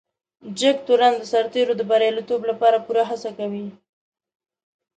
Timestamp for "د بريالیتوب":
1.77-2.41